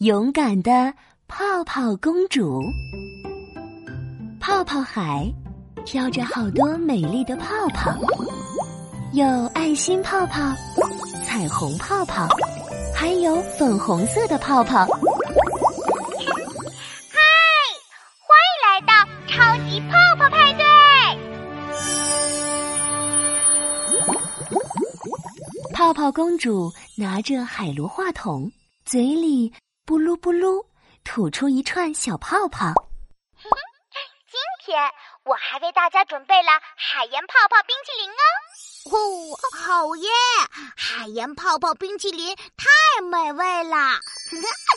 [0.00, 0.94] 勇敢的
[1.28, 2.58] 泡泡公主。
[4.40, 5.30] 泡泡海
[5.84, 7.44] 飘着好多美丽的泡
[7.74, 7.94] 泡，
[9.12, 10.40] 有爱心泡泡、
[11.22, 12.26] 彩虹泡泡，
[12.96, 14.86] 还有粉红色的泡泡。
[14.86, 14.88] 嗨，
[18.24, 18.94] 欢迎来到
[19.28, 20.64] 超级泡泡派对！
[25.74, 28.50] 泡泡公主拿着海螺话筒，
[28.86, 29.52] 嘴里。
[29.90, 30.64] 咕噜咕噜，
[31.02, 32.72] 吐出一串小泡泡。
[34.30, 34.80] 今天
[35.24, 39.34] 我还为大家准备了海盐泡泡冰淇淋哦！
[39.34, 40.08] 哦，好耶！
[40.76, 43.98] 海盐泡泡冰淇淋太美味了。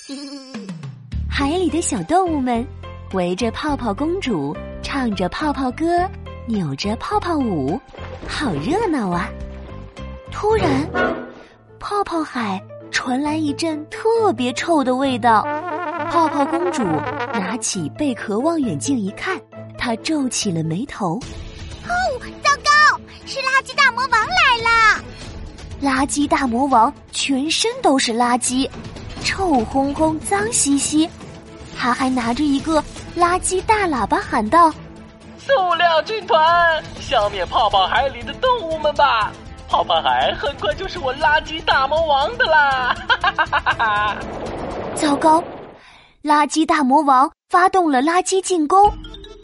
[1.29, 2.67] 海里的小动物们
[3.13, 6.09] 围着泡泡公主，唱着泡泡歌，
[6.47, 7.79] 扭着泡泡舞，
[8.27, 9.29] 好热闹啊！
[10.31, 10.89] 突然，
[11.79, 12.59] 泡泡海。
[12.93, 15.41] 传来一阵特别臭的味道，
[16.11, 16.83] 泡泡公主
[17.33, 19.37] 拿起贝壳望远镜一看，
[19.77, 21.15] 她皱起了眉头。
[21.85, 21.91] 哦，
[22.41, 25.03] 糟糕，是垃圾大魔王来了！
[25.81, 28.69] 垃圾大魔王全身都是垃圾，
[29.23, 31.09] 臭烘烘、脏兮兮，
[31.75, 32.81] 他还拿着一个
[33.17, 34.71] 垃圾大喇叭喊道
[35.39, 39.33] ：“塑料军团，消灭泡泡海里的动物们吧！”
[39.73, 42.95] 泡泡海很快就是我垃圾大魔王的啦！
[43.09, 44.15] 哈哈哈哈哈！
[44.93, 45.43] 糟糕，
[46.21, 48.93] 垃圾大魔王发动了垃圾进攻，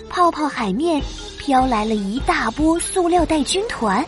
[0.08, 1.02] 泡泡海面
[1.39, 4.05] 飘来了一大波塑料袋军团。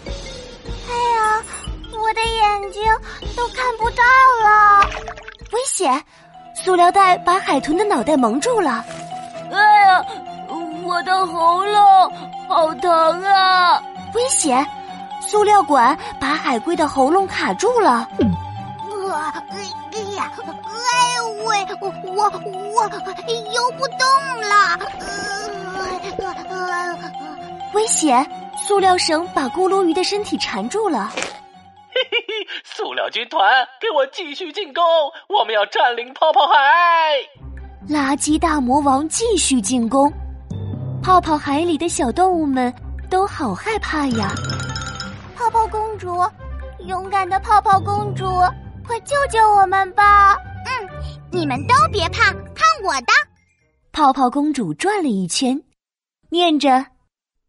[0.88, 1.44] 哎呀，
[1.92, 2.84] 我的眼睛
[3.36, 4.04] 都看不到
[4.44, 4.88] 了！
[5.54, 5.92] 危险！
[6.54, 8.86] 塑料袋把海豚的脑袋蒙住了。
[9.52, 10.06] 哎呀，
[10.84, 12.12] 我的喉咙
[12.48, 13.82] 好疼啊！
[14.14, 14.64] 危险！
[15.32, 18.06] 塑料管把海龟的喉咙卡住了。
[19.08, 19.34] 哇，
[19.94, 22.30] 哎呀，哎喂，我我
[22.76, 22.84] 我
[23.54, 24.06] 游不动
[24.42, 24.78] 了。
[27.74, 28.30] 危险！
[28.58, 31.10] 塑料绳把咕噜鱼的身体缠住了。
[31.14, 31.22] 嘿
[32.12, 34.84] 嘿嘿，塑料军团，给我继续进攻！
[35.30, 36.54] 我们要占领泡泡海。
[37.88, 40.12] 垃圾大魔王继续进攻，
[41.02, 42.74] 泡泡海里的小动物们
[43.10, 44.34] 都好害怕呀。
[45.42, 46.20] 泡泡公主，
[46.86, 48.26] 勇敢的泡泡公主，
[48.86, 50.36] 快救救我们吧！
[50.36, 50.88] 嗯，
[51.32, 53.08] 你们都别怕，看我的！
[53.92, 55.60] 泡泡公主转了一圈，
[56.30, 56.70] 念着：“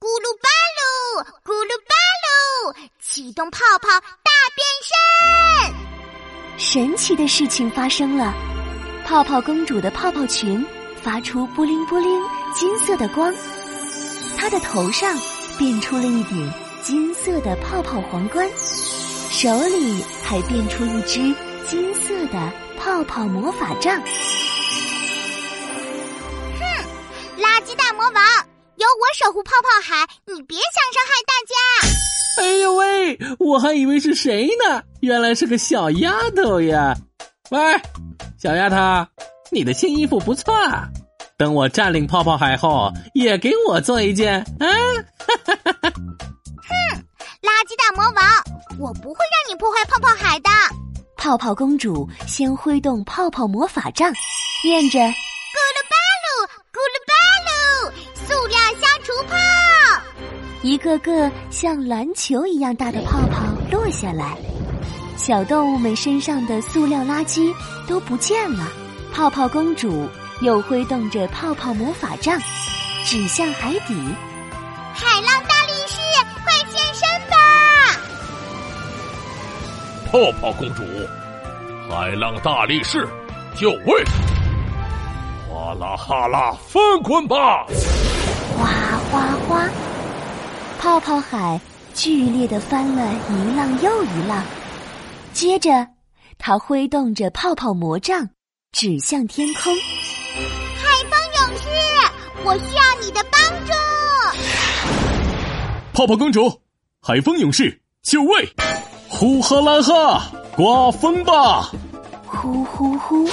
[0.00, 0.48] 咕噜巴
[0.78, 5.74] 噜，咕噜巴噜，启动泡泡大变身！”
[6.56, 8.32] 神奇的事情发生了，
[9.04, 10.64] 泡泡公主的泡泡裙
[11.03, 12.22] 发出布灵布灵
[12.54, 13.34] 金色的光，
[14.38, 15.14] 她的头上
[15.59, 16.50] 变出了一顶。
[16.82, 18.44] 金色的泡泡皇冠，
[19.31, 21.20] 手里还变出一只
[21.65, 24.00] 金色的泡泡魔法杖。
[26.59, 26.65] 哼，
[27.38, 28.15] 垃圾大魔王，
[28.76, 31.54] 有我守护泡泡海，你别想伤害大家！
[32.42, 36.97] 哎呦喂，我还以为是谁呢，原来是个小丫头呀！
[37.50, 37.60] 喂，
[38.38, 38.76] 小丫头，
[39.53, 40.53] 你的新衣服不错，
[41.37, 44.66] 等我占领泡泡海后，也给我做一件啊！
[45.19, 45.61] 哈哈
[47.94, 48.25] 魔王，
[48.78, 50.50] 我不会让你破坏泡泡海的。
[51.16, 54.12] 泡泡公主先挥动泡泡魔法杖，
[54.64, 55.94] 念着：“咕噜巴
[56.25, 57.12] 噜，咕噜巴
[57.48, 57.92] 噜，
[58.26, 59.36] 塑料消除泡。”
[60.62, 64.36] 一个个像篮球一样大的泡泡落下来，
[65.16, 67.54] 小动物们身上的塑料垃圾
[67.86, 68.66] 都不见了。
[69.12, 70.09] 泡泡公主
[70.41, 72.41] 又挥动着泡泡魔法杖，
[73.04, 73.94] 指向海底。
[74.94, 75.31] 海浪
[80.12, 80.82] 泡泡公主，
[81.88, 83.08] 海浪大力士，
[83.56, 84.04] 就位！
[85.48, 87.64] 哗啦哈啦，翻滚吧！
[88.58, 88.66] 哗
[89.10, 89.66] 哗哗，
[90.78, 91.58] 泡泡海
[91.94, 94.44] 剧烈的翻了一浪又一浪。
[95.32, 95.88] 接着，
[96.36, 98.28] 他挥动着泡泡魔杖，
[98.70, 99.74] 指向天空。
[100.76, 101.70] 海风勇士，
[102.44, 103.72] 我需要你的帮助！
[105.94, 106.60] 泡泡公主，
[107.00, 108.47] 海风勇士，就位！
[109.14, 110.22] 呼哈啦哈，
[110.56, 111.70] 刮风吧！
[112.24, 113.28] 呼呼呼，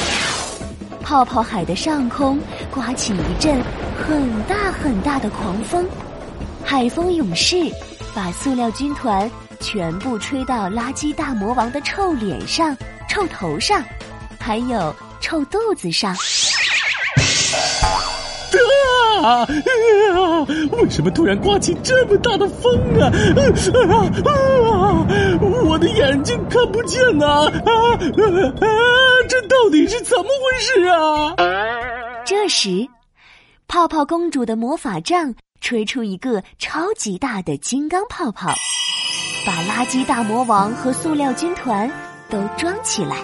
[1.02, 2.38] 泡泡海的上空
[2.70, 3.60] 刮起一阵
[3.98, 5.88] 很大很大的狂风，
[6.66, 7.56] 海风勇士
[8.14, 9.30] 把塑料军团
[9.62, 12.78] 全部吹到垃圾大魔王的臭脸上、
[13.08, 13.82] 臭头上，
[14.38, 16.14] 还有臭肚子上。
[19.22, 19.46] 啊！
[20.72, 23.12] 为什么突然刮起这么大的风啊？
[24.26, 25.06] 啊！
[25.66, 27.26] 我的眼睛看不见呐！
[27.26, 28.66] 啊啊！
[29.28, 31.36] 这到底是怎么回事啊？
[32.26, 32.88] 这时，
[33.68, 38.54] 泡泡公主的魔法杖吹出一个超级大的金刚泡泡，
[39.46, 41.92] 把垃圾大魔王和塑料军团
[42.30, 43.18] 都装起来。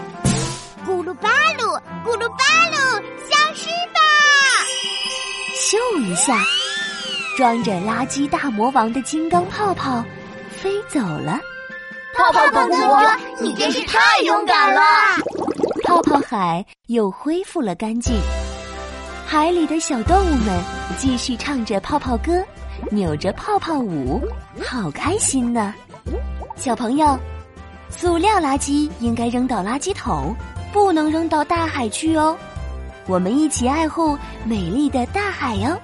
[0.88, 2.75] 咕噜巴噜，咕噜巴噜，
[5.66, 6.38] 咻一下，
[7.36, 10.06] 装着垃圾大魔王的金刚泡泡
[10.52, 11.40] 飞走了。
[12.16, 12.78] 泡泡公主，
[13.42, 14.82] 你真是太勇敢了！
[15.84, 18.14] 泡泡海又恢复了干净，
[19.26, 20.64] 海里的小动物们
[21.00, 22.44] 继续唱着泡泡歌，
[22.92, 24.22] 扭着泡泡舞，
[24.64, 25.74] 好开心呢！
[26.56, 27.18] 小朋友，
[27.90, 30.36] 塑料垃圾应该扔到垃圾桶。
[30.72, 32.38] 不能扔到大海去哦，
[33.08, 35.80] 我们一起爱护美丽的大海哟。